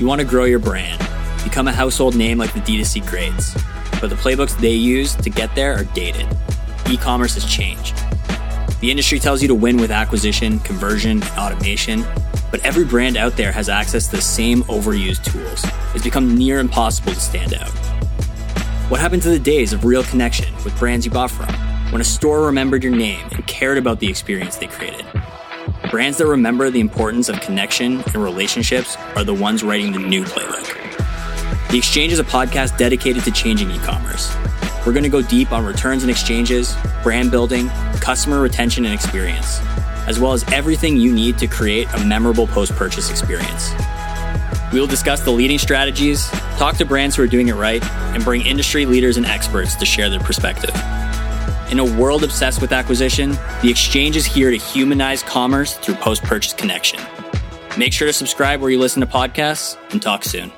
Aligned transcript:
You 0.00 0.06
want 0.06 0.22
to 0.22 0.26
grow 0.26 0.44
your 0.44 0.60
brand, 0.60 0.98
become 1.44 1.68
a 1.68 1.72
household 1.72 2.16
name 2.16 2.38
like 2.38 2.54
the 2.54 2.60
D2C 2.60 3.06
greats, 3.06 3.52
but 4.00 4.08
the 4.08 4.16
playbooks 4.16 4.58
they 4.58 4.72
use 4.72 5.14
to 5.16 5.28
get 5.28 5.54
there 5.54 5.74
are 5.74 5.84
dated. 5.84 6.26
E 6.88 6.96
commerce 6.96 7.34
has 7.34 7.44
changed. 7.44 7.94
The 8.80 8.90
industry 8.90 9.18
tells 9.18 9.42
you 9.42 9.48
to 9.48 9.54
win 9.54 9.76
with 9.76 9.90
acquisition, 9.90 10.58
conversion, 10.60 11.22
and 11.22 11.38
automation, 11.38 12.02
but 12.50 12.64
every 12.64 12.86
brand 12.86 13.18
out 13.18 13.36
there 13.36 13.52
has 13.52 13.68
access 13.68 14.08
to 14.08 14.16
the 14.16 14.22
same 14.22 14.62
overused 14.62 15.22
tools. 15.22 15.66
It's 15.94 16.04
become 16.04 16.34
near 16.34 16.60
impossible 16.60 17.12
to 17.12 17.20
stand 17.20 17.52
out. 17.52 17.68
What 18.88 19.00
happened 19.00 19.20
to 19.24 19.28
the 19.28 19.38
days 19.38 19.74
of 19.74 19.84
real 19.84 20.02
connection 20.04 20.54
with 20.64 20.78
brands 20.78 21.04
you 21.04 21.12
bought 21.12 21.30
from? 21.30 21.54
When 21.92 22.00
a 22.00 22.04
store 22.04 22.46
remembered 22.46 22.82
your 22.82 22.96
name 22.96 23.26
and 23.32 23.46
cared 23.46 23.76
about 23.76 24.00
the 24.00 24.08
experience 24.08 24.56
they 24.56 24.66
created? 24.66 25.04
Brands 25.90 26.18
that 26.18 26.26
remember 26.26 26.70
the 26.70 26.78
importance 26.78 27.28
of 27.28 27.40
connection 27.40 28.00
and 28.00 28.16
relationships 28.16 28.96
are 29.16 29.24
the 29.24 29.34
ones 29.34 29.64
writing 29.64 29.90
the 29.90 29.98
new 29.98 30.22
playbook. 30.22 31.68
The 31.68 31.78
Exchange 31.78 32.12
is 32.12 32.20
a 32.20 32.24
podcast 32.24 32.78
dedicated 32.78 33.24
to 33.24 33.32
changing 33.32 33.72
e 33.72 33.78
commerce. 33.78 34.32
We're 34.86 34.92
going 34.92 35.02
to 35.02 35.08
go 35.08 35.20
deep 35.20 35.50
on 35.50 35.64
returns 35.64 36.04
and 36.04 36.10
exchanges, 36.10 36.76
brand 37.02 37.32
building, 37.32 37.70
customer 38.00 38.40
retention 38.40 38.84
and 38.84 38.94
experience, 38.94 39.58
as 40.06 40.20
well 40.20 40.32
as 40.32 40.44
everything 40.52 40.96
you 40.96 41.12
need 41.12 41.38
to 41.38 41.48
create 41.48 41.92
a 41.92 42.04
memorable 42.04 42.46
post 42.46 42.70
purchase 42.76 43.10
experience. 43.10 43.72
We 44.72 44.78
will 44.78 44.86
discuss 44.86 45.24
the 45.24 45.32
leading 45.32 45.58
strategies, 45.58 46.30
talk 46.56 46.76
to 46.76 46.84
brands 46.84 47.16
who 47.16 47.24
are 47.24 47.26
doing 47.26 47.48
it 47.48 47.56
right, 47.56 47.84
and 48.14 48.22
bring 48.22 48.46
industry 48.46 48.86
leaders 48.86 49.16
and 49.16 49.26
experts 49.26 49.74
to 49.74 49.84
share 49.84 50.08
their 50.08 50.20
perspective. 50.20 50.70
In 51.70 51.78
a 51.78 51.84
world 51.84 52.24
obsessed 52.24 52.60
with 52.60 52.72
acquisition, 52.72 53.30
the 53.62 53.70
exchange 53.70 54.16
is 54.16 54.26
here 54.26 54.50
to 54.50 54.56
humanize 54.56 55.22
commerce 55.22 55.74
through 55.74 55.94
post 55.94 56.22
purchase 56.24 56.52
connection. 56.52 56.98
Make 57.78 57.92
sure 57.92 58.08
to 58.08 58.12
subscribe 58.12 58.60
where 58.60 58.70
you 58.70 58.78
listen 58.80 59.00
to 59.00 59.06
podcasts 59.06 59.76
and 59.92 60.02
talk 60.02 60.24
soon. 60.24 60.50